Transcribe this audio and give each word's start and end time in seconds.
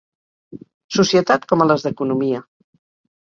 Societat 0.99 1.45
com 1.51 1.63
a 1.63 1.67
les 1.73 1.85
d'Economia. 1.87 2.41